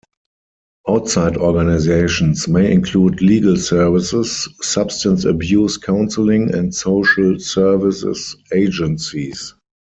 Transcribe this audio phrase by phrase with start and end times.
[0.89, 9.53] Outside organizations may include legal services, substance abuse counseling and social services agencies.